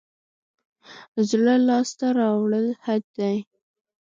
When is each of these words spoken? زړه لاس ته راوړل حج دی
زړه 1.29 1.55
لاس 1.67 1.89
ته 1.99 2.07
راوړل 2.19 2.67
حج 2.83 3.03
دی 3.19 3.37